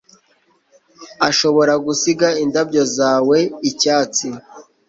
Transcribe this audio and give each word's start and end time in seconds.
ashobora 1.29 1.73
gusiga 1.85 2.27
indabyo 2.43 2.83
zawe 2.97 3.37
icyatsi 3.69 4.27